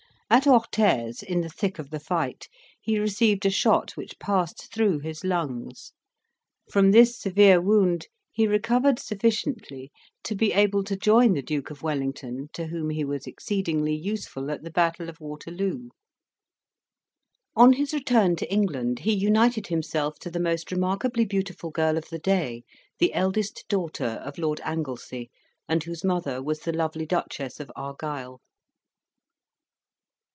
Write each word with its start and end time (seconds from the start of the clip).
At 0.33 0.47
Orthes, 0.47 1.21
in 1.23 1.41
the 1.41 1.49
thick 1.49 1.77
of 1.77 1.89
the 1.89 1.99
fight, 1.99 2.47
he 2.79 2.97
received 2.99 3.45
a 3.45 3.49
shot 3.49 3.97
which 3.97 4.17
passed 4.17 4.73
through 4.73 4.99
his 4.99 5.25
lungs; 5.25 5.91
from 6.71 6.91
this 6.91 7.19
severe 7.19 7.59
wound 7.59 8.07
he 8.31 8.47
recovered 8.47 8.97
sufficiently 8.97 9.91
to 10.23 10.33
be 10.33 10.53
able 10.53 10.85
to 10.85 10.95
join 10.95 11.33
the 11.33 11.41
Duke 11.41 11.69
of 11.69 11.83
Wellington, 11.83 12.47
to 12.53 12.67
whom 12.67 12.91
he 12.91 13.03
was 13.03 13.27
exceedingly 13.27 13.93
useful 13.93 14.49
at 14.51 14.63
the 14.63 14.71
battle 14.71 15.09
of 15.09 15.19
Waterloo. 15.19 15.89
On 17.53 17.73
his 17.73 17.93
return 17.93 18.37
to 18.37 18.49
England, 18.49 18.99
he 18.99 19.13
united 19.13 19.67
himself 19.67 20.17
to 20.19 20.31
the 20.31 20.39
most 20.39 20.71
remarkably 20.71 21.25
beautiful 21.25 21.71
girl 21.71 21.97
of 21.97 22.07
the 22.07 22.19
day, 22.19 22.63
the 22.99 23.13
eldest 23.13 23.65
daughter 23.67 24.21
of 24.23 24.37
Lord 24.37 24.61
Anglesea, 24.63 25.29
and 25.67 25.83
whose 25.83 26.05
mother 26.05 26.41
was 26.41 26.59
the 26.61 26.71
lovely 26.71 27.05
Duchess 27.05 27.59
of 27.59 27.69
Argyle. 27.75 28.39